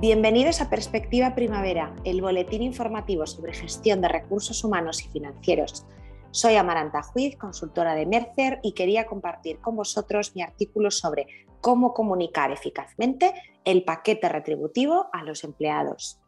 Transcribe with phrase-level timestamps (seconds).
[0.00, 5.86] Bienvenidos a Perspectiva Primavera, el boletín informativo sobre gestión de recursos humanos y financieros.
[6.32, 11.28] Soy Amaranta Juiz, consultora de Mercer, y quería compartir con vosotros mi artículo sobre
[11.60, 13.34] cómo comunicar eficazmente
[13.64, 16.18] el paquete retributivo a los empleados.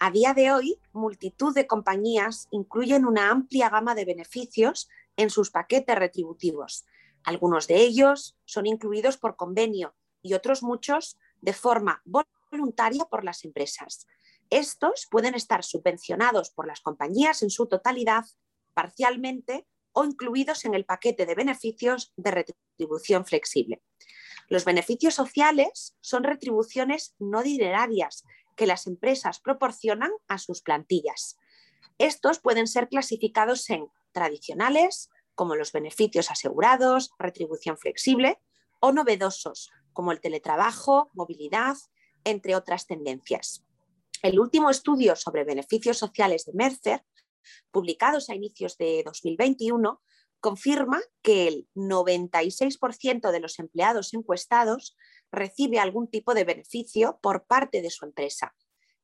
[0.00, 5.52] A día de hoy, multitud de compañías incluyen una amplia gama de beneficios en sus
[5.52, 6.84] paquetes retributivos.
[7.22, 12.35] Algunos de ellos son incluidos por convenio y otros muchos de forma voluntaria
[13.10, 14.06] por las empresas.
[14.50, 18.24] Estos pueden estar subvencionados por las compañías en su totalidad,
[18.74, 23.82] parcialmente o incluidos en el paquete de beneficios de retribución flexible.
[24.48, 28.24] Los beneficios sociales son retribuciones no dinerarias
[28.56, 31.36] que las empresas proporcionan a sus plantillas.
[31.98, 38.38] Estos pueden ser clasificados en tradicionales, como los beneficios asegurados, retribución flexible,
[38.80, 41.76] o novedosos, como el teletrabajo, movilidad,
[42.26, 43.64] entre otras tendencias.
[44.20, 47.04] El último estudio sobre beneficios sociales de Mercer,
[47.70, 50.02] publicados a inicios de 2021,
[50.40, 54.96] confirma que el 96% de los empleados encuestados
[55.30, 58.56] recibe algún tipo de beneficio por parte de su empresa,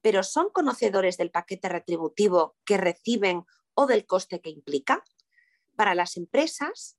[0.00, 5.04] pero ¿son conocedores del paquete retributivo que reciben o del coste que implica?
[5.76, 6.96] Para las empresas,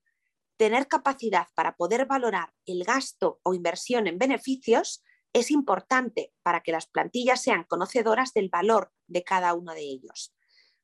[0.58, 5.03] tener capacidad para poder valorar el gasto o inversión en beneficios
[5.34, 10.34] es importante para que las plantillas sean conocedoras del valor de cada uno de ellos.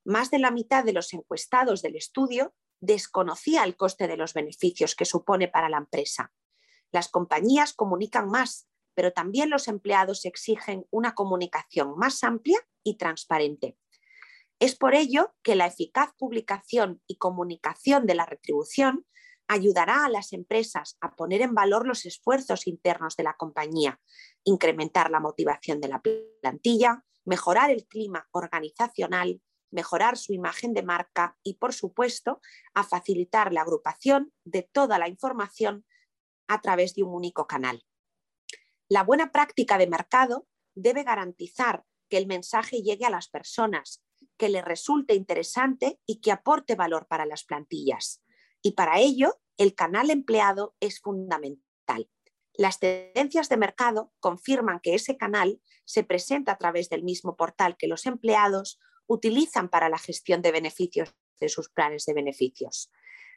[0.06, 4.96] Más de la mitad de los encuestados del estudio desconocía el coste de los beneficios
[4.96, 6.32] que supone para la empresa.
[6.92, 13.78] Las compañías comunican más, pero también los empleados exigen una comunicación más amplia y transparente.
[14.60, 19.06] Es por ello que la eficaz publicación y comunicación de la retribución
[19.48, 24.00] ayudará a las empresas a poner en valor los esfuerzos internos de la compañía,
[24.44, 26.02] incrementar la motivación de la
[26.42, 32.42] plantilla, mejorar el clima organizacional, mejorar su imagen de marca y, por supuesto,
[32.74, 35.86] a facilitar la agrupación de toda la información
[36.48, 37.84] a través de un único canal.
[38.90, 44.04] La buena práctica de mercado debe garantizar que el mensaje llegue a las personas,
[44.38, 48.22] que le resulte interesante y que aporte valor para las plantillas.
[48.62, 52.10] Y para ello, el canal empleado es fundamental.
[52.54, 57.78] Las tendencias de mercado confirman que ese canal se presenta a través del mismo portal
[57.78, 62.92] que los empleados utilizan para la gestión de beneficios de sus planes de beneficios.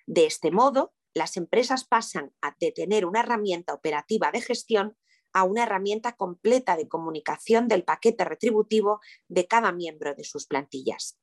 [0.06, 4.96] De este modo, las empresas pasan a tener una herramienta operativa de gestión
[5.32, 11.18] a una herramienta completa de comunicación del paquete retributivo de cada miembro de sus plantillas.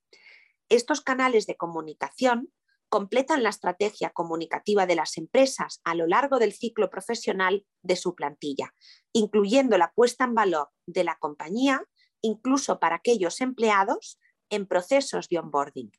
[0.69, 2.53] Estos canales de comunicación
[2.89, 8.15] completan la estrategia comunicativa de las empresas a lo largo del ciclo profesional de su
[8.15, 8.73] plantilla,
[9.13, 11.83] incluyendo la puesta en valor de la compañía,
[12.21, 15.91] incluso para aquellos empleados en procesos de onboarding.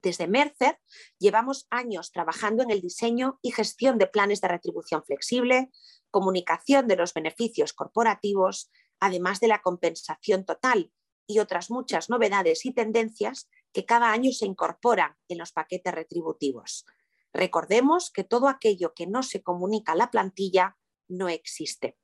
[0.00, 0.78] Desde Mercer
[1.18, 5.70] llevamos años trabajando en el diseño y gestión de planes de retribución flexible,
[6.10, 8.70] comunicación de los beneficios corporativos,
[9.00, 10.92] además de la compensación total
[11.26, 13.48] y otras muchas novedades y tendencias
[13.78, 16.84] que cada año se incorporan en los paquetes retributivos.
[17.32, 21.96] Recordemos que todo aquello que no se comunica a la plantilla no existe.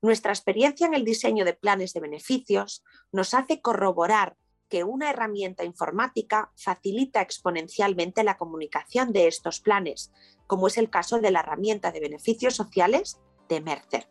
[0.00, 4.38] Nuestra experiencia en el diseño de planes de beneficios nos hace corroborar
[4.70, 10.14] que una herramienta informática facilita exponencialmente la comunicación de estos planes,
[10.46, 13.20] como es el caso de la herramienta de beneficios sociales
[13.50, 14.08] de Mercer.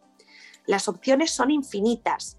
[0.67, 2.37] Las opciones son infinitas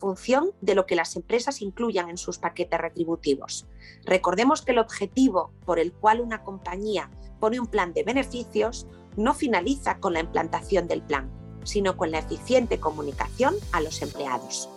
[0.00, 3.66] función de lo que las empresas incluyan en sus paquetes retributivos.
[4.04, 9.34] Recordemos que el objetivo por el cual una compañía pone un plan de beneficios no
[9.34, 11.30] finaliza con la implantación del plan,
[11.64, 14.68] sino con la eficiente comunicación a los empleados.